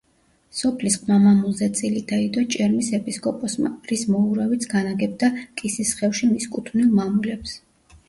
[0.59, 7.59] სოფლის ყმა-მამულზე წილი დაიდო ჭერმის ეპისკოპოსმა, რის მოურავიც განაგებდა კისისხევში მის კუთვნილ მამულებს.